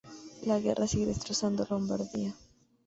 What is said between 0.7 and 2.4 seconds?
sigue destrozando Lombardía.